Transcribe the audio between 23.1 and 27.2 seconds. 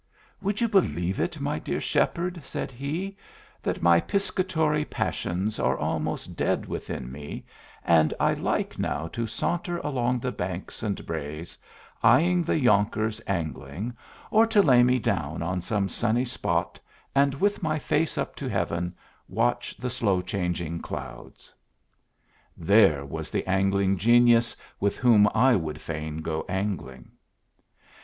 the angling genius with whom I would fain go angling!